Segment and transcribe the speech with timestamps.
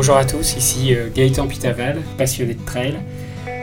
[0.00, 2.98] Bonjour à tous, ici euh, Gaëtan Pitaval, passionné de trail.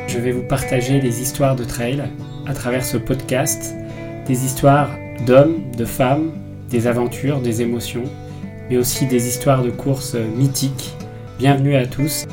[0.07, 2.04] Je vais vous partager des histoires de trail
[2.46, 3.73] à travers ce podcast,
[4.28, 4.92] des histoires
[5.26, 6.31] d'hommes, de femmes,
[6.70, 8.04] des aventures, des émotions,
[8.70, 10.93] mais aussi des histoires de courses euh, mythiques.
[11.39, 12.27] Bienvenue à tous.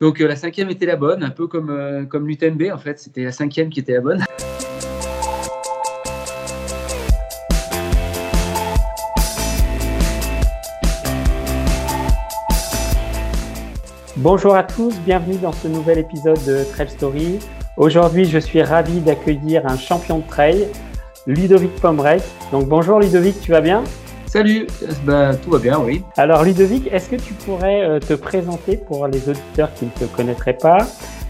[0.00, 3.24] Donc euh, la cinquième était la bonne, un peu comme, comme l'UTMB en fait, c'était
[3.24, 4.24] la cinquième qui était la bonne.
[14.24, 17.38] Bonjour à tous, bienvenue dans ce nouvel épisode de Trail Story.
[17.76, 20.66] Aujourd'hui, je suis ravi d'accueillir un champion de trail,
[21.26, 22.22] Ludovic Pomerec.
[22.50, 23.84] Donc bonjour Ludovic, tu vas bien?
[24.24, 24.66] Salut,
[25.04, 26.02] bah, tout va bien, oui.
[26.16, 30.06] Alors Ludovic, est-ce que tu pourrais euh, te présenter pour les auditeurs qui ne te
[30.06, 30.78] connaîtraient pas,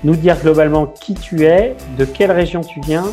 [0.05, 3.07] nous dire globalement qui tu es, de quelle région tu viens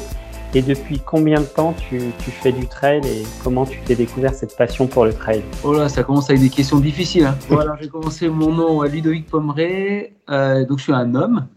[0.54, 4.58] et depuis combien de temps tu, fais du trail et comment tu t'es découvert cette
[4.58, 5.42] passion pour le trail?
[5.64, 7.26] Oh là, ça commence avec des questions difficiles.
[7.26, 7.38] Hein.
[7.48, 10.14] Voilà, j'ai commencé mon nom à Ludovic Pomeray.
[10.30, 11.48] Euh, donc je suis un homme.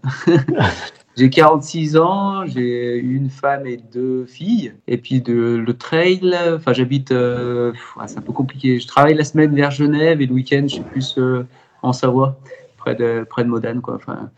[1.16, 4.74] j'ai 46 ans, j'ai une femme et deux filles.
[4.86, 6.20] Et puis de, le trail,
[6.54, 7.72] enfin j'habite, euh,
[8.06, 8.78] c'est un peu compliqué.
[8.78, 11.44] Je travaille la semaine vers Genève et le week-end je suis plus euh,
[11.82, 12.38] en Savoie,
[12.76, 13.80] près de, près de Modane.
[13.80, 13.96] Quoi.
[13.96, 14.30] Enfin,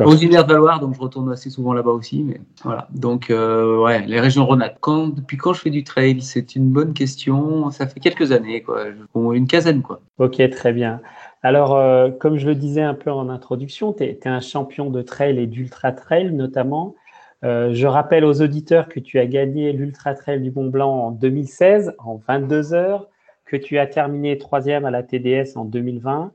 [0.00, 2.22] Originaire de Valoir, donc je retourne assez souvent là-bas aussi.
[2.24, 2.88] Mais voilà.
[2.92, 4.64] Donc, euh, ouais, les régions Rhône.
[4.80, 6.20] Quand, depuis quand je fais du trail?
[6.20, 7.70] C'est une bonne question.
[7.70, 8.84] Ça fait quelques années, quoi.
[9.14, 10.00] Une quinzaine, quoi.
[10.18, 11.00] Ok, très bien.
[11.42, 15.02] Alors, euh, comme je le disais un peu en introduction, tu es, un champion de
[15.02, 16.94] trail et d'ultra trail notamment.
[17.42, 21.10] Euh, je rappelle aux auditeurs que tu as gagné l'Ultra Trail du Mont Blanc en
[21.10, 23.08] 2016 en 22 heures,
[23.46, 26.32] que tu as terminé troisième à la TDS en 2020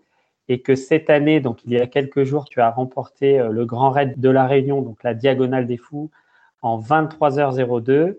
[0.48, 3.66] et que cette année, donc il y a quelques jours, tu as remporté euh, le
[3.66, 6.12] Grand Raid de la Réunion, donc la Diagonale des Fous,
[6.62, 8.18] en 23h02.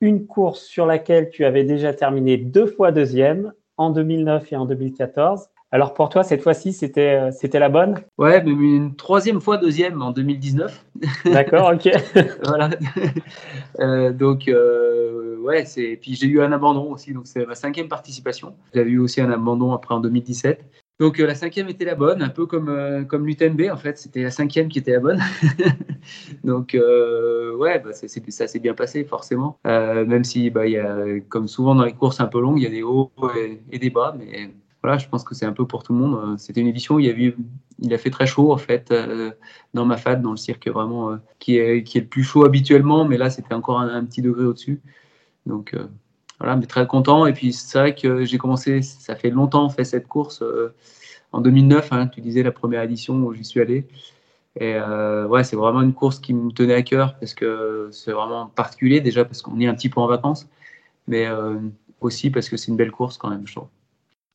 [0.00, 4.64] Une course sur laquelle tu avais déjà terminé deux fois deuxième, en 2009 et en
[4.64, 5.48] 2014.
[5.72, 7.96] Alors pour toi, cette fois-ci, c'était, euh, c'était la bonne?
[8.16, 10.86] Ouais, mais une troisième fois deuxième en 2019.
[11.26, 11.90] D'accord, ok.
[12.44, 12.70] voilà.
[13.80, 14.50] Euh, donc,
[15.42, 15.98] ouais, c'est.
[16.00, 18.54] Puis j'ai eu un abandon aussi, donc c'est ma cinquième participation.
[18.72, 20.64] J'avais eu aussi un abandon après en 2017.
[20.98, 23.98] Donc euh, la cinquième était la bonne, un peu comme, euh, comme l'UTMB en fait,
[23.98, 25.20] c'était la cinquième qui était la bonne.
[26.44, 28.08] Donc euh, ouais, bah, ça
[28.48, 32.26] s'est bien passé forcément, même si bah, y a, comme souvent dans les courses un
[32.26, 33.12] peu longues, il y a des hauts
[33.70, 34.50] et, des bas, mais
[34.82, 36.38] voilà, je pense que c'est un peu pour tout le monde.
[36.38, 38.94] C'était une édition où il, a fait très chaud en fait
[39.74, 43.18] dans ma dans le cirque vraiment qui, est, qui est le plus chaud habituellement, mais
[43.18, 44.80] là c'était encore un, un, petit degré au-dessus.
[45.44, 45.74] Donc
[46.38, 47.26] voilà, mais très content.
[47.26, 50.74] Et puis c'est vrai que j'ai commencé, ça fait longtemps, fait cette course euh,
[51.32, 51.92] en 2009.
[51.92, 53.86] Hein, tu disais la première édition où j'y suis allé.
[54.58, 58.12] Et euh, ouais, c'est vraiment une course qui me tenait à cœur parce que c'est
[58.12, 60.48] vraiment particulier déjà parce qu'on est un petit peu en vacances,
[61.06, 61.56] mais euh,
[62.00, 63.68] aussi parce que c'est une belle course quand même, je trouve.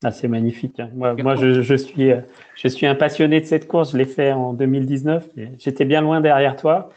[0.03, 0.79] Ah, c'est magnifique.
[0.79, 0.89] Hein.
[0.95, 2.11] Moi, moi je, je, suis,
[2.55, 3.91] je suis un passionné de cette course.
[3.91, 5.29] Je l'ai fait en 2019.
[5.59, 6.89] J'étais bien loin derrière toi.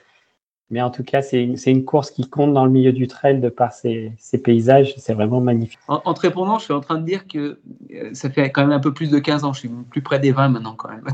[0.74, 3.38] Mais en tout cas, c'est une, une, course qui compte dans le milieu du trail
[3.38, 4.12] de par ses,
[4.42, 4.94] paysages.
[4.96, 5.78] C'est vraiment magnifique.
[5.86, 7.60] En, te répondant, je suis en train de dire que
[7.94, 9.52] euh, ça fait quand même un peu plus de 15 ans.
[9.52, 11.04] Je suis plus près des 20 maintenant quand même.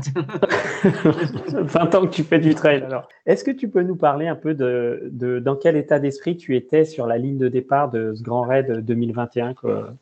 [1.53, 3.07] 20 ans que tu fais du trail alors.
[3.27, 6.55] Est-ce que tu peux nous parler un peu de, de dans quel état d'esprit tu
[6.55, 9.53] étais sur la ligne de départ de ce Grand Raid 2021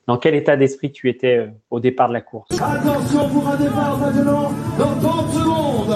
[0.07, 2.47] Dans quel état d'esprit tu étais euh, au départ de la course?
[2.61, 5.95] Attention pour un départ maintenant dans 30 secondes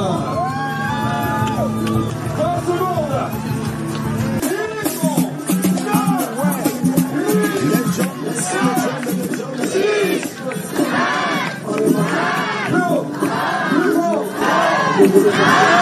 [15.34, 15.70] Bah,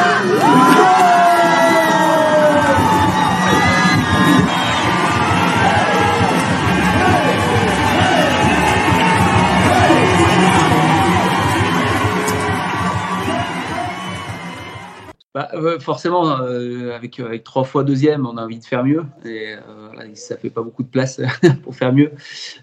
[15.54, 19.04] euh, forcément, euh, avec, avec trois fois deuxième, on a envie de faire mieux.
[19.26, 21.22] Et euh, ça fait pas beaucoup de place
[21.64, 22.12] pour faire mieux.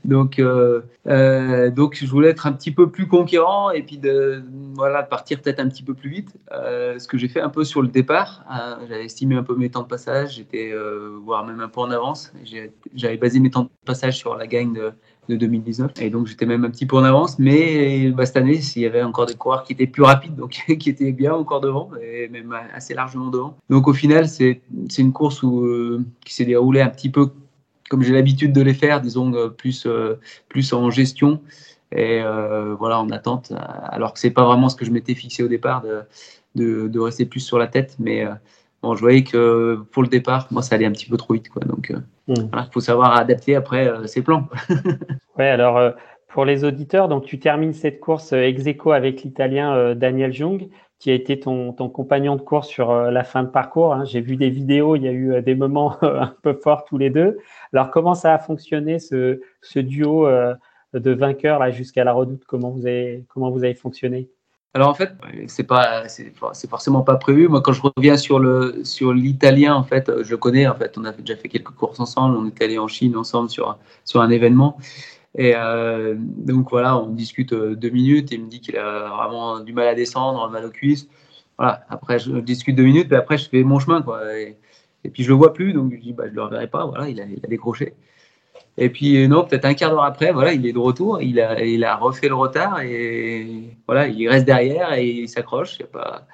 [0.05, 4.43] Donc, donc, je voulais être un petit peu plus conquérant et puis de
[4.75, 6.35] voilà partir peut-être un petit peu plus vite.
[6.51, 8.45] ce que j'ai fait un peu sur le départ,
[8.89, 10.35] j'avais estimé un peu mes temps de passage.
[10.37, 10.73] J'étais
[11.23, 12.33] voire même un peu en avance.
[12.95, 14.93] J'avais basé mes temps de passage sur la gagne de
[15.29, 15.93] de 2019.
[16.01, 17.39] Et donc, j'étais même un petit peu en avance.
[17.39, 20.51] Mais bah, cette année, il y avait encore des coureurs qui étaient plus rapides, donc
[20.79, 23.57] qui étaient bien encore devant, et même assez largement devant.
[23.71, 24.63] Donc, au final, c'est
[24.99, 27.31] une course où, euh, qui s'est déroulée un petit peu
[27.91, 30.21] comme j'ai l'habitude de les faire, disons, euh, plus, euh,
[30.51, 31.41] plus en gestion.
[31.91, 32.21] Et
[32.79, 33.51] voilà, en attente,
[33.85, 36.03] alors que c'est pas vraiment ce que je m'étais fixé au départ de,
[36.55, 37.97] de, de, rester plus sur la tête.
[37.99, 38.27] Mais
[38.83, 41.49] bon, je voyais que pour le départ, moi, ça allait un petit peu trop vite.
[41.49, 41.95] Quoi, donc,
[42.29, 42.51] il hmm.
[42.73, 44.49] faut savoir adapter après ses plans.
[45.39, 45.95] ouais, alors
[46.29, 51.11] pour les auditeurs, donc tu termines cette course ex aequo avec l'Italien Daniel Jung, qui
[51.11, 53.95] a été ton, compagnon de course sur la fin de parcours.
[53.95, 54.05] Hein.
[54.05, 57.11] J'ai vu des vidéos, il y a eu des moments un peu forts tous les
[57.11, 57.39] deux.
[57.73, 60.29] Alors, comment ça a fonctionné ce, ce duo
[60.93, 62.45] de vainqueurs là jusqu'à la redoute?
[62.47, 64.29] Comment vous avez, comment vous avez fonctionné?
[64.79, 65.11] Alors en fait,
[65.49, 67.49] c'est pas, c'est forcément pas prévu.
[67.49, 70.69] Moi, quand je reviens sur le sur l'italien, en fait, je le connais.
[70.69, 72.37] En fait, on a déjà fait quelques courses ensemble.
[72.37, 74.79] On est allé en Chine ensemble sur sur un événement.
[75.37, 78.31] Et euh, donc voilà, on discute euh, deux minutes.
[78.31, 81.09] Il me dit qu'il a vraiment du mal à descendre, mal aux cuisses.
[81.59, 81.85] Voilà.
[81.89, 84.21] Après, je discute deux minutes, mais après, je fais mon chemin, quoi.
[84.39, 84.57] Et,
[85.13, 86.87] puis je le vois plus, donc je dis, bah, je le reverrai pas.
[86.87, 87.95] Voilà, il a décroché.
[88.81, 91.21] Et puis, non, peut-être un quart d'heure après, voilà, il est de retour.
[91.21, 95.79] Il a, il a refait le retard et voilà, il reste derrière et il s'accroche.
[95.93, 96.27] Pas...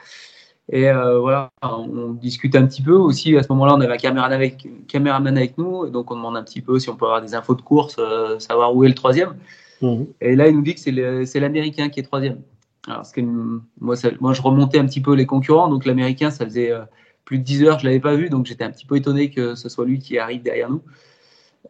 [0.70, 3.34] Et euh, voilà, on discute un petit peu aussi.
[3.36, 6.42] À ce moment-là, on avait un caméraman avec, caméraman avec nous, donc on demande un
[6.42, 8.94] petit peu si on peut avoir des infos de course, euh, savoir où est le
[8.94, 9.36] troisième.
[9.80, 10.06] Mhm.
[10.20, 12.40] Et là, il nous dit que c'est l'Américain qui est troisième.
[12.86, 16.72] Alors, que, moi, moi, je remontais un petit peu les concurrents, donc l'Américain, ça faisait
[16.72, 16.82] euh,
[17.24, 19.54] plus de 10 heures, je l'avais pas vu, donc j'étais un petit peu étonné que
[19.54, 20.82] ce soit lui qui arrive derrière nous.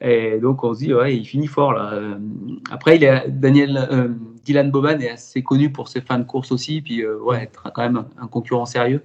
[0.01, 1.93] Et donc on se dit, ouais, il finit fort là.
[1.93, 2.17] Euh,
[2.71, 4.09] après, il est, Daniel, euh,
[4.45, 7.71] Dylan Boban est assez connu pour ses fins de course aussi, puis euh, ouais, être
[7.73, 9.03] quand même un concurrent sérieux.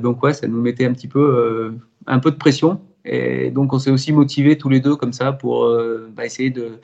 [0.00, 1.74] donc ouais, ça nous mettait un petit peu,
[2.06, 2.80] un peu de pression.
[3.04, 5.68] Et donc on s'est aussi motivés tous les deux comme ça pour
[6.16, 6.80] bah, essayer de,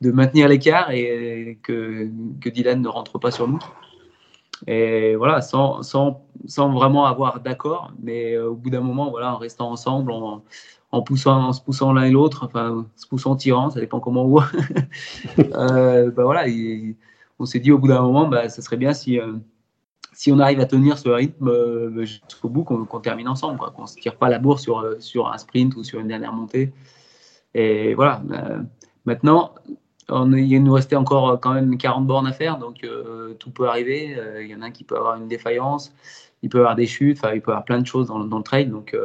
[0.00, 2.08] de maintenir l'écart et que,
[2.40, 3.60] que, Dylan ne rentre pas sur nous.
[4.66, 9.38] Et voilà, sans, sans, sans vraiment avoir d'accord, mais au bout d'un moment, voilà, en
[9.38, 10.42] restant ensemble, on,
[10.92, 14.24] en, poussant, en se poussant l'un et l'autre, enfin, se poussant, tirant, ça dépend comment
[14.24, 14.46] on voit.
[15.38, 16.44] euh, bah voilà,
[17.38, 19.32] on s'est dit au bout d'un moment, bah, ça serait bien si, euh,
[20.12, 23.82] si on arrive à tenir ce rythme euh, bah, jusqu'au bout, qu'on termine ensemble, qu'on
[23.82, 26.32] ne se tire pas la bourre sur, euh, sur un sprint ou sur une dernière
[26.32, 26.72] montée.
[27.54, 28.22] Et voilà,
[29.04, 29.54] maintenant,
[30.08, 32.86] on, il nous restait encore quand même 40 bornes à faire, donc
[33.38, 34.16] tout peut arriver.
[34.40, 35.92] Il y en a un qui peut avoir une défaillance,
[36.42, 38.68] il peut avoir des chutes, il peut avoir plein de choses dans, dans le trail.
[38.68, 38.96] Donc,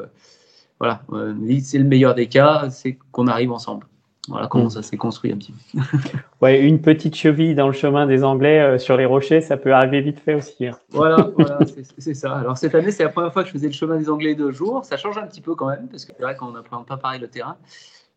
[0.80, 3.86] voilà, euh, c'est le meilleur des cas, c'est qu'on arrive ensemble.
[4.28, 4.72] Voilà comment mm.
[4.72, 5.80] ça s'est construit un petit peu.
[6.42, 9.74] ouais, une petite cheville dans le chemin des Anglais euh, sur les rochers, ça peut
[9.74, 10.68] arriver vite fait aussi.
[10.68, 10.78] Hein.
[10.90, 11.60] Voilà, voilà
[11.98, 12.36] c'est ça.
[12.36, 14.52] Alors cette année, c'est la première fois que je faisais le chemin des Anglais deux
[14.52, 14.84] jours.
[14.84, 17.22] Ça change un petit peu quand même, parce que c'est vrai qu'on n'apprend pas pareil
[17.22, 17.56] le terrain.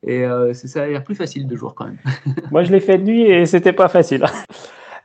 [0.02, 1.98] Et euh, ça a l'air plus facile de jours quand même.
[2.50, 4.24] Moi, je l'ai fait de nuit et c'était pas facile.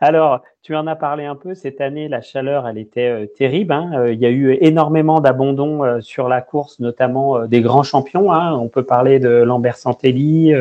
[0.02, 3.72] Alors, tu en as parlé un peu, cette année, la chaleur, elle était euh, terrible.
[3.72, 3.92] Hein.
[3.96, 8.32] Euh, il y a eu énormément d'abandon euh, sur la course, notamment des grands champions.
[8.32, 8.54] Hein.
[8.54, 10.54] On peut parler de Lambert Santelli,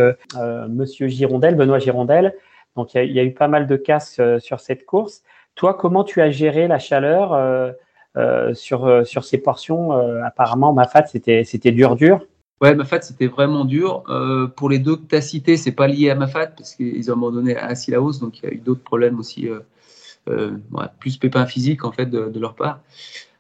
[0.69, 2.35] Monsieur Girondel, Benoît Girondel.
[2.77, 5.23] Donc, il y, a, eu pas mal de casques sur cette course.
[5.55, 7.39] Toi, comment tu as géré la chaleur
[8.55, 9.93] sur, sur ces portions
[10.25, 12.21] Apparemment, ma fat, c'était dur, dur.
[12.61, 14.05] Ouais, Mafat, c'était vraiment dur.
[14.09, 17.11] Euh, pour les deux que tu as cités, c'est pas lié à Mafat, parce qu'ils
[17.11, 19.61] ont abandonné à hausse, donc il y a eu d'autres problèmes aussi, euh,
[20.29, 20.57] euh,
[21.01, 22.81] plus pépins physiques en fait de, leur part.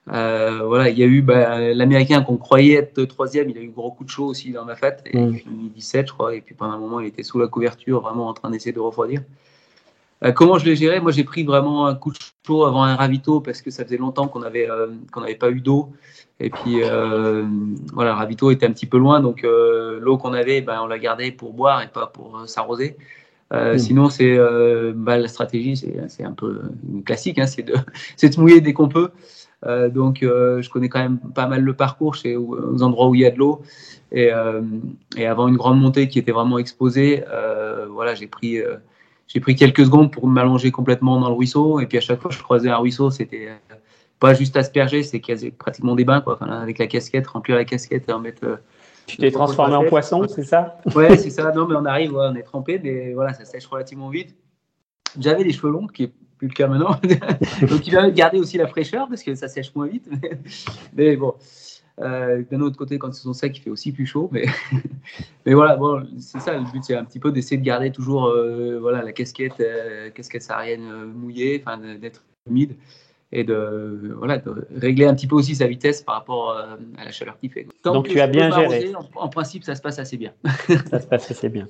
[0.07, 3.93] voilà, il y a eu bah, l'Américain qu'on croyait être troisième, il a eu gros
[3.93, 5.33] coup de chaud aussi dans Mafat, et mm.
[5.33, 8.29] puis 17, je crois, et puis pendant un moment, il était sous la couverture, vraiment
[8.29, 9.23] en train d'essayer de refroidir.
[10.33, 11.01] Comment je l'ai géré?
[11.01, 13.99] Moi, j'ai pris vraiment un coup de chaud avant un ravito parce que ça faisait
[13.99, 14.69] longtemps qu'on n'avait
[15.13, 15.93] qu'on n'avait pas eu d'eau.
[16.41, 17.45] Et puis euh,
[17.93, 20.99] voilà, Ravito était un petit peu loin, donc euh, l'eau qu'on avait, ben, on l'a
[20.99, 22.97] gardée pour boire et pas pour euh, s'arroser.
[23.51, 23.79] Hmm.
[23.79, 24.37] Sinon, c'est
[24.97, 26.63] bah, la stratégie, c'est un peu
[27.05, 27.75] classique, hein, c'est de,
[28.23, 29.11] de, mouiller dès qu'on peut.
[29.65, 33.27] donc, je connais quand même pas mal le parcours chez, aux endroits où il y
[33.27, 33.63] a de l'eau.
[34.11, 34.33] Et,
[35.17, 37.23] et, avant une grande montée qui était vraiment exposée,
[37.91, 38.61] voilà, j'ai pris,
[39.27, 41.81] j'ai pris quelques secondes pour m'allonger complètement dans le ruisseau.
[41.81, 43.49] Et puis à chaque fois que je croisais un ruisseau, c'était
[44.21, 46.39] pas juste asperger, c'est pratiquement des bains, quoi.
[46.43, 48.45] avec la casquette, remplir la casquette et en mettre.
[48.45, 48.57] Euh,
[49.07, 50.79] tu t'es transformé en poisson, c'est ça?
[50.95, 51.53] Ouais, c'est ça.
[51.53, 54.35] Non, mais on arrive, on est trempé, mais voilà, ça sèche relativement vite.
[55.19, 56.99] J'avais les cheveux longs, qui est plus le cas maintenant.
[57.69, 60.09] Donc, il va garder aussi la fraîcheur parce que ça sèche moins vite.
[60.95, 61.35] Mais, bon.
[62.01, 64.29] Euh, d'un autre côté, quand ils sont secs, il fait aussi plus chaud.
[64.33, 64.47] Mais,
[65.47, 68.27] mais voilà, bon, c'est ça le but, c'est un petit peu d'essayer de garder toujours
[68.27, 69.63] euh, voilà, la casquette,
[70.15, 72.77] casquette saharienne mouillée, enfin d'être humide
[73.35, 77.05] et de, voilà, de régler un petit peu aussi sa vitesse par rapport euh, à
[77.05, 77.67] la chaleur qu'il fait.
[77.83, 78.93] Donc tu as bien géré.
[79.17, 80.33] en, principe, ça se passe assez bien.
[80.91, 81.69] ça se passe assez bien.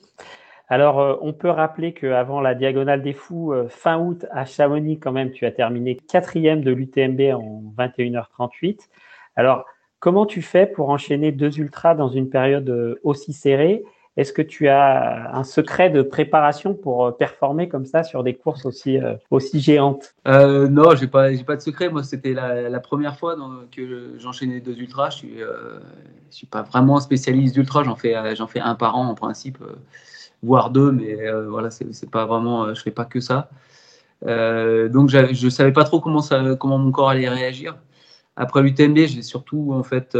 [0.68, 4.98] Alors, euh, on peut rappeler qu'avant la Diagonale des Fous, euh, fin août à Chamonix,
[4.98, 8.80] quand même, tu as terminé quatrième de l'UTMB en 21h38.
[9.36, 9.64] Alors,
[10.04, 13.82] comment tu fais pour enchaîner deux ultras dans une période aussi serrée?
[14.18, 18.34] Est-ce que tu as un secret de préparation pour euh, performer comme ça sur des
[18.34, 20.14] courses aussi, euh, aussi géantes?
[20.28, 21.88] Euh, Non, j'ai pas, pas de secret.
[21.88, 23.34] Moi, c'était la, première fois
[23.73, 25.08] que j'enchaînais deux ultras.
[25.08, 25.34] Je suis,
[26.28, 27.82] suis pas vraiment spécialiste d'ultra.
[27.82, 28.14] J'en fais,
[28.49, 29.56] fais un par an en principe,
[30.42, 31.16] voire deux, mais
[31.49, 33.49] voilà, c'est pas vraiment, je fais pas que ça.
[34.23, 37.75] donc, je savais pas trop comment ça, comment mon corps allait réagir.
[38.36, 40.16] Après l'UTMB, j'ai surtout en fait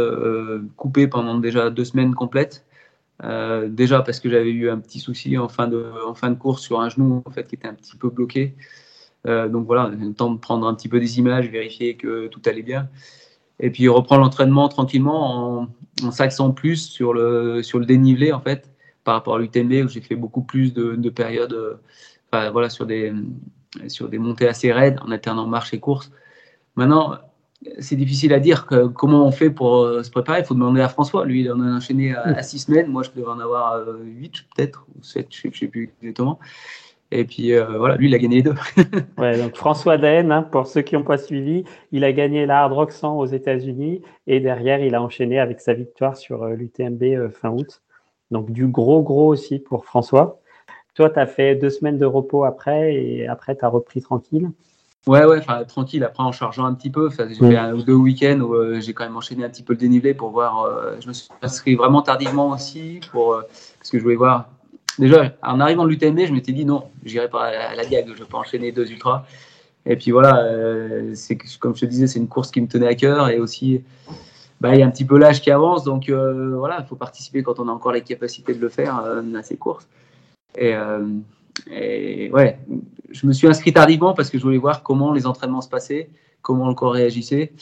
[0.77, 2.65] coupé pendant déjà deux semaines complètes.
[3.23, 6.89] Euh, déjà parce que j'avais eu un petit souci en fin, de, course sur un
[6.89, 8.55] genou en fait, qui était un petit peu bloqué.
[9.27, 12.41] Euh, donc voilà, le temps de prendre un petit peu des images, vérifier que tout
[12.45, 12.89] allait bien.
[13.59, 15.67] Et puis reprendre l'entraînement tranquillement en,
[16.03, 18.69] en s'axant plus sur le, sur le dénivelé en fait,
[19.03, 21.75] par rapport à l'UTMB où j'ai fait beaucoup plus de, de périodes euh,
[22.31, 23.13] enfin, voilà, sur, des,
[23.87, 26.11] sur des montées assez raides en alternant marche et course.
[26.75, 27.17] Maintenant,
[27.79, 30.39] c'est difficile à dire comment on fait pour euh, se préparer.
[30.39, 31.25] Il faut demander à François.
[31.25, 32.87] Lui, il en a enchaîné à, six semaines.
[32.87, 36.39] Moi, je devais en avoir euh, huit, peut-être, ou sept, je ne sais plus exactement.
[37.11, 38.55] Et puis euh, voilà, lui, il a gagné les deux.
[39.17, 42.63] ouais, donc François Daen, hein, pour ceux qui n'ont pas suivi, il a gagné la
[42.63, 47.29] Hard Rock 100 aux États-Unis et derrière, il a enchaîné avec sa victoire sur l'UTMB
[47.29, 47.81] fin août.
[48.31, 50.39] Donc du gros, gros aussi pour François.
[50.95, 54.49] Toi, tu as fait deux semaines de repos après et après, tu as repris tranquille.
[55.07, 56.03] Ouais, ouais, tranquille.
[56.03, 58.93] Après, en chargeant un petit peu, j'ai fait un ou deux week-ends où euh, j'ai
[58.93, 60.63] quand même enchaîné un petit peu le dénivelé pour voir.
[60.63, 63.41] Euh, je me suis inscrit vraiment tardivement aussi pour, euh,
[63.77, 64.49] parce que je voulais voir.
[64.97, 68.23] Déjà, en arrivant de l'UTMB, je m'étais dit non, j'irai pas à la Diag, je
[68.23, 69.25] peux enchaîner deux ultras.
[69.85, 70.41] Et puis voilà,
[71.13, 73.83] c'est comme je te disais, c'est une course qui me tenait à cœur et aussi,
[74.59, 77.43] bah, il y a un petit peu l'âge qui avance, donc voilà, il faut participer
[77.43, 79.87] quand on a encore les capacités de le faire à ces courses.
[80.57, 80.73] Et,
[81.71, 82.57] et ouais,
[83.11, 86.09] je me suis inscrit tardivement parce que je voulais voir comment les entraînements se passaient,
[86.41, 87.53] comment le corps réagissait.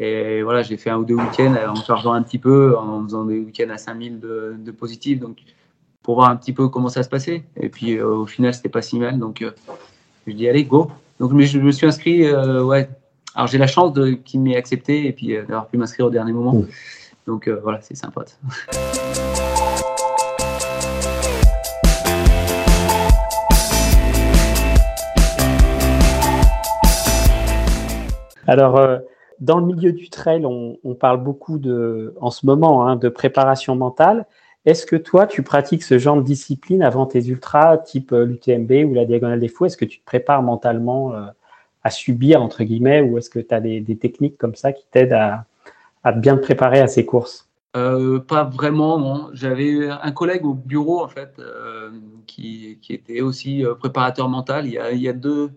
[0.00, 3.24] Et voilà, j'ai fait un ou deux week-ends en chargeant un petit peu, en faisant
[3.24, 5.38] des week-ends à 5000 de, de positifs, donc
[6.02, 7.44] pour voir un petit peu comment ça se passait.
[7.60, 9.50] Et puis euh, au final, c'était pas si mal, donc euh,
[10.26, 10.90] je dis allez, go.
[11.20, 12.88] Donc je me suis inscrit, euh, ouais.
[13.34, 16.54] Alors j'ai la chance qu'il m'ait accepté et puis d'avoir pu m'inscrire au dernier moment.
[16.54, 16.66] Mmh.
[17.26, 18.24] Donc voilà, c'est sympa.
[28.52, 28.98] Alors, euh,
[29.40, 33.74] dans le milieu du trail, on, parle beaucoup de, en ce moment hein, de préparation
[33.74, 34.26] mentale.
[34.66, 38.90] Est-ce que toi, tu pratiques ce genre de discipline avant tes ultras, type euh, l'UTMB
[38.90, 39.64] ou la Diagonale des Fous?
[39.64, 41.28] Est-ce que tu te prépares mentalement euh,
[41.82, 45.14] à subir, entre guillemets, ou est-ce que tu as des, techniques comme ça qui t'aident
[46.04, 47.48] à, bien te préparer à ces courses?
[47.72, 49.30] Pas vraiment, non.
[49.32, 51.40] J'avais un collègue au bureau, en fait,
[52.26, 55.50] qui, était aussi préparateur mental il y a, il y a deux,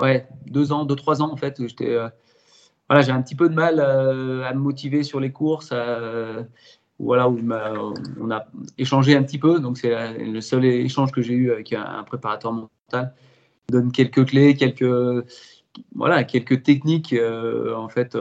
[0.00, 1.60] ouais, deux ans, deux, trois ans, en fait.
[1.68, 1.96] J'étais
[2.88, 5.70] voilà, j'ai un petit peu de mal euh, à me motiver sur les courses.
[5.72, 6.42] Euh,
[6.98, 7.38] voilà, où
[8.20, 9.60] on a échangé un petit peu.
[9.60, 13.14] Donc, c'est le seul échange que j'ai eu avec un, préparateur mental.
[13.68, 15.24] Il donne quelques clés, quelques,
[15.94, 18.18] voilà, quelques techniques euh, en fait,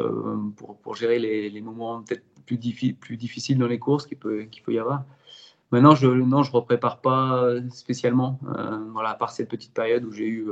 [0.84, 2.58] pour, gérer les, moments peut-être plus,
[3.18, 5.06] difficiles dans les courses qu'il peut, qu'il peut y avoir.
[5.72, 8.40] Maintenant, je ne je reprépare pas spécialement,
[8.94, 10.48] voilà, à part cette petite période où j'ai eu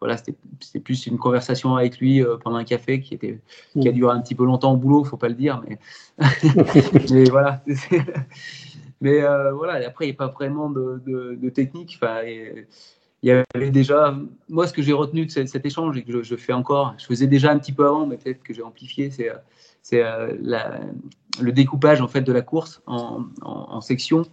[0.00, 3.40] voilà, c'était plus une conversation avec lui euh, pendant un café qui, était,
[3.72, 3.94] qui a mm.
[3.94, 5.78] duré un petit peu longtemps au boulot, faut pas le dire, mais,
[7.10, 7.62] mais voilà.
[9.00, 11.98] mais euh, voilà, après, il n'y a pas vraiment de, de, technique.
[12.00, 12.66] Enfin, il
[13.22, 14.14] y avait déjà,
[14.50, 17.26] moi, ce que j'ai retenu de cet, échange et que je, fais encore, je faisais
[17.26, 20.32] déjà un petit peu avant, mais peut-être que j'ai amplifié, c'est euh,
[21.40, 24.26] le découpage en fait de la course en, en, en sections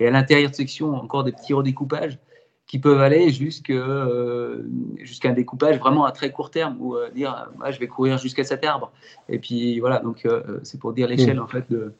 [0.00, 2.18] et à l'intérieur de sections encore des petits redécoupages
[2.66, 3.32] qui peuvent aller
[3.70, 4.62] euh,
[4.98, 8.18] jusqu'à un découpage vraiment à très court terme ou euh, dire ah, je vais courir
[8.18, 8.92] jusqu'à cet arbre
[9.28, 11.94] et puis voilà donc euh, c'est pour dire l'échelle en fait de,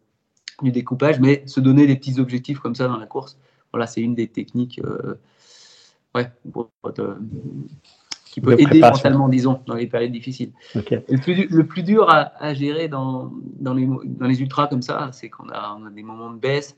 [0.63, 3.39] du découpage mais se donner des petits objectifs comme ça dans la course
[3.73, 4.81] voilà c'est une des techniques
[6.15, 6.29] ouais,
[8.25, 10.53] qui peut aider mentalement disons dans les périodes difficiles.
[10.75, 10.83] Le,
[11.19, 15.11] plus, le, plus, dur à, à gérer dans, dans, les, dans les ultras comme ça
[15.13, 16.77] c'est qu'on a, on a des moments de baisse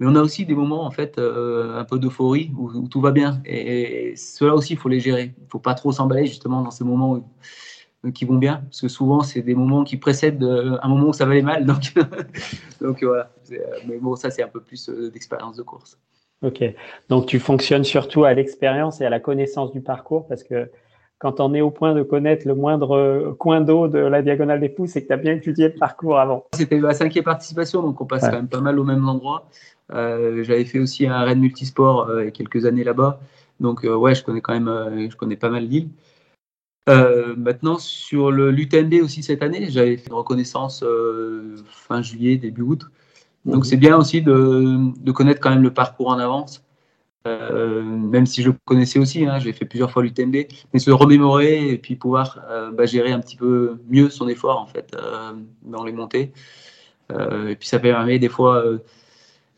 [0.00, 3.12] mais on a aussi des moments en fait euh, un peu d'euphorie où, tout va
[3.12, 3.42] bien.
[3.44, 5.34] Et, cela aussi, il faut les gérer.
[5.36, 7.22] Il ne faut pas trop s'emballer justement dans ces moments
[8.14, 11.12] qui vont bien, parce que souvent c'est des moments qui précèdent euh, un moment où
[11.12, 11.66] ça va aller mal.
[11.66, 11.92] Donc,
[12.80, 13.30] donc voilà.
[13.52, 15.98] Euh, mais bon, ça c'est un peu plus d'expérience de course.
[16.42, 16.64] Ok.
[17.10, 20.70] Donc tu fonctionnes surtout à l'expérience et à la connaissance du parcours, parce que
[21.20, 24.70] quand on est au point de connaître le moindre coin d'eau de la diagonale des
[24.70, 26.46] pouces, c'est que tu as bien étudié le parcours avant.
[26.54, 29.46] C'était ma cinquième participation, donc on passe quand même pas mal au même endroit.
[29.92, 33.20] Euh, j'avais fait aussi un raid multisport euh, il y a quelques années là-bas.
[33.60, 35.90] Donc, euh, ouais, je connais quand même je connais pas mal l'île.
[36.88, 40.82] maintenant, sur l'UTMB aussi cette année, j'avais fait une reconnaissance
[41.66, 42.86] fin juillet, début août.
[43.44, 43.64] Donc Mhm.
[43.64, 46.64] c'est bien aussi de, de connaître quand même le parcours en avance.
[47.26, 50.36] Euh, même si je connaissais aussi, hein, j'ai fait plusieurs fois l'UTMB,
[50.72, 54.58] mais se remémorer et puis pouvoir euh, bah, gérer un petit peu mieux son effort
[54.58, 56.32] en fait euh, dans les montées.
[57.48, 58.64] Et puis ça permet des fois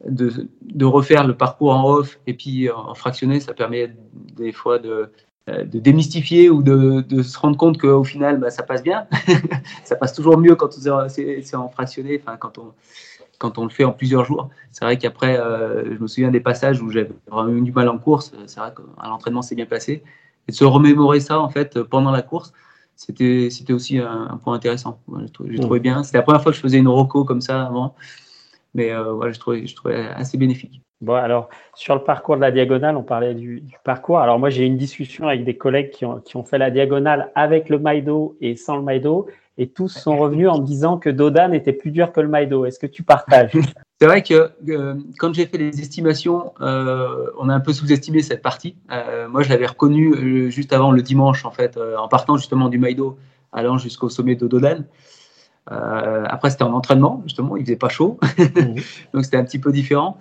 [0.09, 5.12] de, refaire le parcours en off et puis en fractionné, ça permet des fois de,
[5.47, 9.07] démystifier ou de, se rendre compte qu'au final bah, ça passe bien.
[9.85, 12.73] ça passe toujours mieux quand c'est en fractionné, enfin quand on
[13.43, 14.49] quand on le fait en plusieurs jours.
[14.71, 17.89] C'est vrai qu'après, euh, je me souviens des passages où j'avais vraiment eu du mal
[17.89, 18.33] en course.
[18.47, 20.03] C'est vrai qu'à l'entraînement, c'est bien passé.
[20.49, 22.53] Et de se remémorer ça, en fait, pendant la course,
[22.95, 25.01] c'était aussi un, un point intéressant.
[25.21, 25.61] J'ai trouvé- Mm.
[25.61, 26.03] trouvé bien.
[26.05, 27.95] C'était la première fois que je faisais une roco comme ça avant.
[28.75, 30.81] Mais euh, voilà, je trouvais, je trouvais assez bénéfique.
[31.01, 34.21] Bon, alors, sur le parcours de la diagonale, on parlait du, du parcours.
[34.21, 36.71] Alors, moi, j'ai eu une discussion avec des collègues qui ont, qui ont fait la
[36.71, 39.27] diagonale avec le Maïdo et sans le Maïdo,
[39.59, 42.65] et tous sont revenus en me disant que Dodan était plus dur que le Maïdo.
[42.65, 43.53] Est-ce que tu partages
[44.01, 48.23] C'est vrai que euh, quand j'ai fait les estimations, euh, on a un peu sous-estimé
[48.23, 48.75] cette partie.
[48.91, 52.79] Euh, moi, je l'avais reconnu juste avant le dimanche, en fait, en partant justement du
[52.79, 53.17] Maïdo,
[53.53, 54.85] allant jusqu'au sommet de Dodan.
[55.67, 58.75] Après, c'était en entraînement, justement, il faisait pas chaud, Mhm.
[59.15, 60.19] donc c'était un petit peu différent.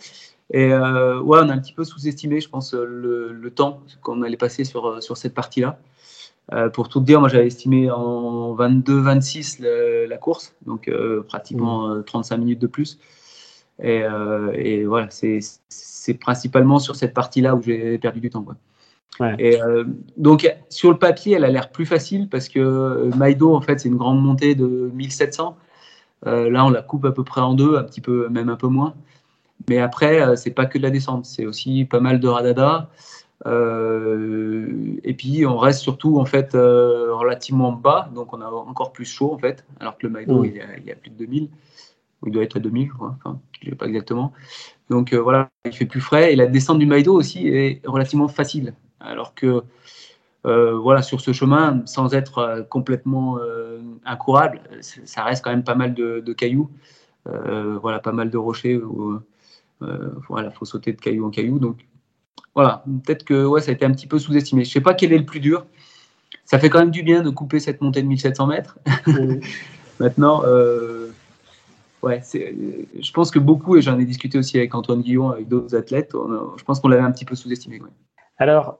[0.54, 4.38] Et ouais, on a un petit peu sous-estimé, je pense, le, le temps qu'on allait
[4.38, 5.80] passer sur, sur cette partie-là.
[6.54, 11.24] Euh, pour tout te dire, moi j'avais estimé en 22-26 le- la course, donc euh,
[11.24, 13.00] pratiquement euh, 35 minutes de plus.
[13.82, 18.44] Et, euh, et voilà, c'est principalement sur cette partie-là où j'ai perdu du temps.
[18.44, 18.56] quoi.
[19.20, 19.36] Ouais.
[19.40, 19.86] Et euh,
[20.18, 23.80] donc sur le papier, elle a l'air plus facile parce que euh, Maïdo, en fait,
[23.80, 25.56] c'est une grande montée de 1700.
[26.28, 28.56] Euh, là, on la coupe à peu près en deux, un petit peu, même un
[28.56, 28.94] peu moins.
[29.70, 32.90] Mais après, euh, c'est pas que de la descente, c'est aussi pas mal de radada.
[33.46, 38.92] Euh, et puis, on reste surtout en fait euh, relativement bas, donc on a encore
[38.92, 40.46] plus chaud en fait, alors que le Maïdo, Mm.
[40.46, 41.50] il, y a, il y a plus de 2000,
[42.22, 44.32] ou il doit être à 2000, je crois, enfin, je ne sais pas exactement.
[44.90, 46.34] Donc euh, voilà, il fait plus frais.
[46.34, 49.64] Et la descente du Maïdo aussi est relativement facile, alors que
[50.44, 53.38] voilà, sur ce chemin, sans être complètement
[54.06, 56.70] incourable, ça reste quand même pas mal de, de cailloux,
[57.26, 58.78] voilà, pas mal de rochers.
[58.78, 59.20] Où,
[60.28, 61.60] voilà, faut sauter de caillou en caillou.
[61.60, 61.78] Donc
[62.56, 64.64] voilà, peut-être que ouais, ça a été un petit peu sous-estimé.
[64.66, 65.66] Je sais pas quel est le plus dur.
[66.46, 68.78] Ça fait quand même du bien de couper cette montée de 1700 mètres.
[70.00, 71.12] Maintenant, euh,
[72.02, 72.56] ouais, c'est-
[73.00, 76.14] je pense que beaucoup, et j'en ai discuté aussi avec Antoine Guillon, avec d'autres athlètes,
[76.16, 77.80] on je pense qu'on l'avait un petit peu sous-estimé.
[77.80, 77.90] ouais.
[78.38, 78.80] Alors,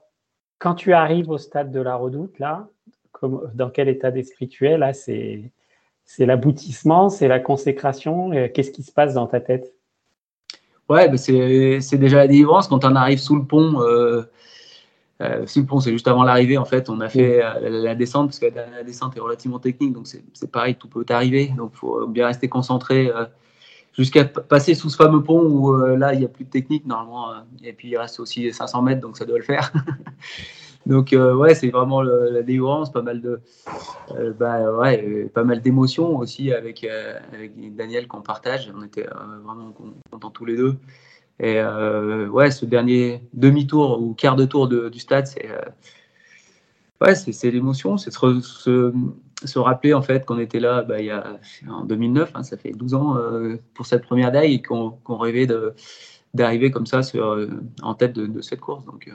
[0.58, 2.68] quand tu arrives au stade de la redoute, là,
[3.12, 5.50] comme, dans quel état d'esprit tu es Là, c'est
[6.04, 8.30] c'est l'aboutissement, c'est la consécration.
[8.52, 9.72] Qu'est-ce qui se passe dans ta tête?
[10.88, 12.68] Ouais, bah, c'est déjà la délivrance.
[12.68, 14.22] Quand on arrive sous le pont, euh,
[15.20, 17.70] euh, sous le pont, c'est juste avant l'arrivée, en fait, on a fait euh, la,
[17.70, 21.06] la descente, parce que la, la descente est relativement technique, donc c'est pareil, tout peut
[21.10, 21.52] arriver.
[21.56, 23.24] Donc il faut bien rester concentré euh,
[23.92, 27.32] jusqu'à passer sous ce fameux pont où là, il n'y a plus de technique, normalement.
[27.62, 29.72] et puis il reste aussi 500 mètres, donc ça doit le faire.
[30.86, 33.40] donc euh, ouais, c'est vraiment la délivrance, pas mal de.
[34.12, 37.18] euh, bah, ouais, pas mal d'émotions aussi avec, euh,
[37.70, 38.72] Daniel qu'on partage.
[38.76, 39.72] On était euh, vraiment
[40.10, 40.76] contents tous les deux.
[41.40, 41.60] Et
[42.30, 45.48] ouais, ce dernier demi-tour ou quart de tour du stade, c'est
[47.00, 48.92] ouais, c'est l'émotion, c'est se,
[49.44, 52.56] se, rappeler en fait qu'on était là bah, il y a, en 2009, hein, ça
[52.56, 53.16] fait 12 ans
[53.74, 55.48] pour cette première day et qu'on qu'on rêvait
[56.32, 57.00] d'arriver comme ça
[57.82, 58.84] en tête de, de cette course.
[58.84, 59.10] Donc,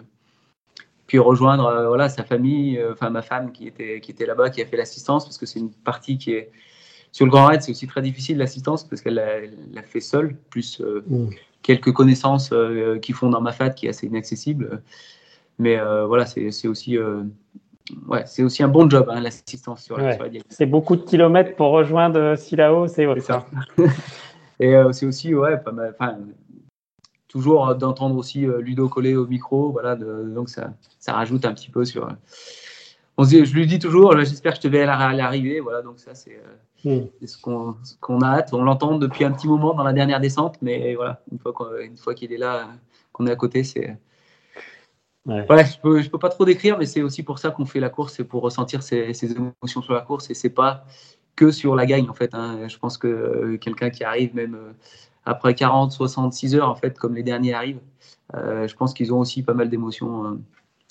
[1.07, 4.49] puis rejoindre euh, voilà, sa famille, euh, enfin ma femme qui était, qui était là-bas,
[4.49, 6.51] qui a fait l'assistance, parce que c'est une partie qui est.
[7.13, 9.15] Sur le Grand Raid, c'est aussi très difficile l'assistance parce qu'elle
[9.73, 11.29] l'a fait seule, plus euh, Mm.
[11.63, 12.53] quelques connaissances
[13.01, 14.81] qui font dans ma fat qui est assez inaccessible.
[15.57, 16.97] Mais voilà, c'est aussi,
[18.07, 20.13] ouais, c'est aussi un bon job, hein, l'assistance sur, Ouais.
[20.15, 20.29] sur la.
[20.49, 23.45] C'est beaucoup de kilomètres pour rejoindre Silao, c'est C'est ça.
[24.59, 25.95] Et euh, c'est aussi, ouais, pas mal.
[27.37, 31.45] Toujours euh, d'entendre aussi euh, Ludo coller au micro, voilà, de- donc ça, ça rajoute
[31.45, 32.05] un petit peu sur.
[32.05, 32.11] euh,
[33.19, 35.81] on se dit, je lui dis toujours, j'espère que je te verrai à l'arrivée, voilà,
[35.81, 36.41] donc ça c'est
[36.85, 36.99] Mm.
[37.25, 37.37] ce
[37.99, 38.53] qu'on a hâte.
[38.53, 42.31] On l'entend depuis un petit moment dans la dernière descente, mais voilà, une fois qu'il
[42.31, 42.67] est là,
[43.11, 43.97] qu'on est à côté, c'est.
[45.25, 45.45] Ouais.
[45.49, 47.79] Ouais, je peux, je peux pas trop décrire, mais c'est aussi pour ça qu'on fait
[47.81, 50.85] la course, c'est pour ressentir ses, ses émotions sur la course, et c'est pas
[51.35, 52.33] que sur la gagne en fait.
[52.33, 52.67] hein.
[52.67, 54.57] Je pense que quelqu'un qui arrive même
[55.27, 57.81] après 40, 66 heures en fait, comme les derniers arrivent,
[58.35, 60.39] euh, je pense qu'ils ont aussi pas mal d'émotions euh,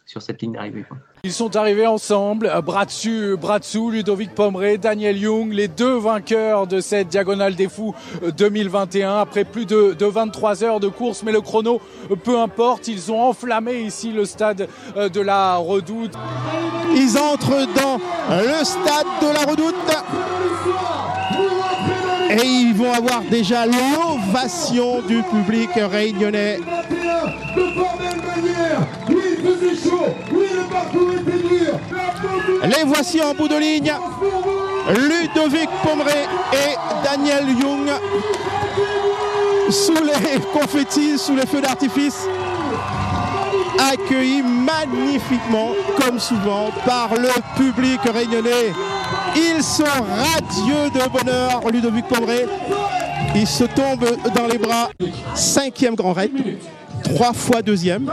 [0.05, 0.85] sur cette ligne d'arrivée.
[0.87, 0.99] quoi.
[1.25, 5.97] Ils sont arrivés ensemble, euh, bras dessus, bras dessous, Ludovic Pomeré, Daniel Young, les deux
[5.99, 10.89] vainqueurs de cette Diagonale des Fous euh, 2021, après plus de, de 23 heures de
[10.89, 15.21] course, mais le chrono, euh, peu importe, ils ont enflammé ici le stade euh, de
[15.21, 16.15] la Redoute.
[16.95, 17.99] Ils entrent dans
[18.31, 19.75] le stade de la Redoute.
[22.31, 26.59] Et ils vont avoir déjà l'ovation du public réunionnais.
[32.65, 33.93] Les voici en bout de ligne.
[34.89, 37.91] Ludovic Pomeré et Daniel Young
[39.71, 42.27] sous les confettis, sous les feux d'artifice,
[43.93, 48.73] accueillis magnifiquement, comme souvent, par le public réunionnais.
[49.35, 52.47] Ils sont radieux de bonheur, Ludovic Pomeré.
[53.35, 54.91] Il se tombe dans les bras.
[55.35, 56.33] Cinquième grand raid,
[57.03, 58.11] trois fois deuxième.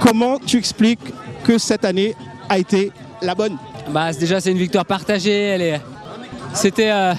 [0.00, 1.00] Comment tu expliques
[1.44, 2.14] que cette année
[2.48, 2.92] a été
[3.22, 3.56] la bonne?
[3.88, 5.32] Bah, Déjà, c'est une victoire partagée.
[5.32, 5.80] Elle est...
[6.54, 7.14] C'était euh,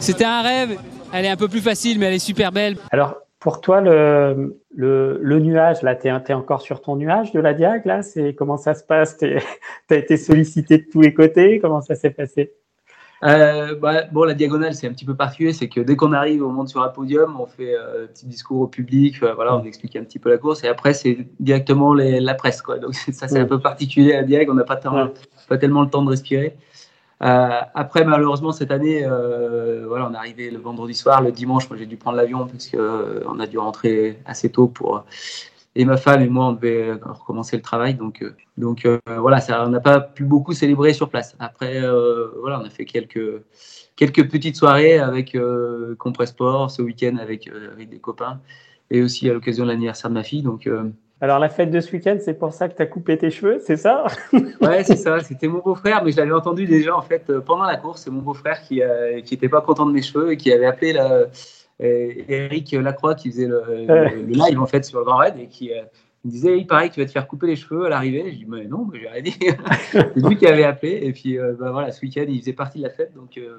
[0.00, 0.78] c'était un rêve.
[1.12, 2.76] Elle est un peu plus facile, mais elle est super belle.
[2.90, 3.14] Alors,
[3.46, 7.54] pour toi, le, le, le nuage, là, tu es, encore sur ton nuage de la
[7.54, 8.02] Diag, là?
[8.02, 9.18] C'est Comment ça se passe?
[9.18, 9.38] Tu
[9.90, 11.60] as été sollicité de tous les côtés?
[11.60, 12.54] Comment ça s'est passé?
[13.22, 15.52] Euh, bah, bon, la diagonale, c'est un petit peu particulier.
[15.52, 18.26] C'est que dès qu'on arrive, on monte sur un podium, on fait euh, un petit
[18.26, 21.16] discours au public, euh, voilà, on explique un petit peu la course, et après, c'est
[21.38, 22.62] directement la presse.
[22.62, 22.80] Quoi.
[22.80, 24.50] Donc, ça, c'est un peu particulier à Diag.
[24.50, 26.56] On n'a pas, pas, tellement le temps de respirer.
[27.20, 29.04] Après, malheureusement, cette année,
[29.86, 31.22] voilà, on est arrivé le vendredi soir.
[31.22, 35.04] Le dimanche, moi, j'ai dû prendre l'avion parce qu'on a dû rentrer assez tôt pour
[35.76, 37.94] et ma femme et moi, on devait recommencer le travail.
[37.94, 41.36] Donc, euh, donc euh, voilà, on n'a pas pu beaucoup célébrer sur place.
[41.38, 43.42] Après, euh, voilà, on a fait quelques,
[43.94, 45.36] quelques petites soirées avec
[45.98, 48.40] Compressport ce week-end avec, avec, des copains
[48.90, 50.42] et aussi à l'occasion de l'anniversaire de ma fille.
[50.42, 50.68] Donc,
[51.20, 53.58] alors la fête de ce week-end, c'est pour ça que tu as coupé tes cheveux,
[53.64, 54.04] c'est ça?
[54.60, 55.20] Ouais, c'est ça.
[55.20, 58.02] C'était mon beau-frère, mais je l'avais entendu déjà en fait pendant la course.
[58.02, 61.26] C'est mon beau-frère qui n'était pas content de mes cheveux et qui avait appelé la,
[61.78, 65.82] Eric Lacroix qui faisait le, live en fait sur le Grand Raid et qui euh,
[66.24, 68.30] me disait il paraît que tu vas te faire couper les cheveux à l'arrivée.
[68.32, 69.36] Je dis mais non, j'ai rien dit.
[69.92, 72.78] c'est lui qui avait appelé et puis euh, bah, voilà, ce week-end il faisait partie
[72.78, 73.58] de la fête donc euh,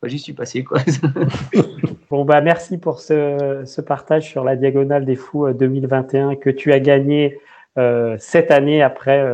[0.00, 0.78] bah, j'y suis passé quoi.
[2.10, 6.72] bon bah merci pour ce, ce, partage sur la diagonale des fous 2021 que tu
[6.72, 7.38] as gagné
[8.18, 9.24] cette année après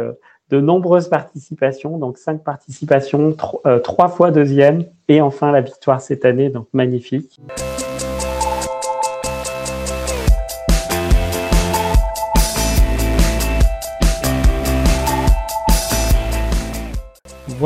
[0.51, 3.35] de nombreuses participations, donc cinq participations,
[3.83, 7.41] trois fois deuxième, et enfin la victoire cette année, donc magnifique.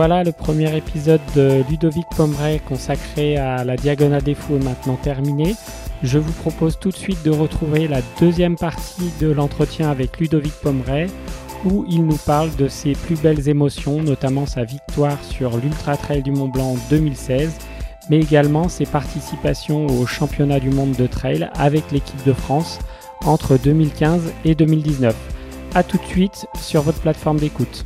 [0.02, 4.96] Voilà, le premier épisode de Ludovic Pomeray consacré à la Diagonale des Fous est maintenant
[4.96, 5.54] terminé.
[6.02, 10.54] Je vous propose tout de suite de retrouver la deuxième partie de l'entretien avec Ludovic
[10.62, 11.08] Pomeray
[11.66, 16.22] où il nous parle de ses plus belles émotions, notamment sa victoire sur l'Ultra Trail
[16.22, 17.58] du Mont Blanc en 2016,
[18.08, 22.78] mais également ses participations au championnat du monde de trail avec l'équipe de France
[23.26, 25.14] entre 2015 et 2019.
[25.74, 27.84] A tout de suite sur votre plateforme d'écoute.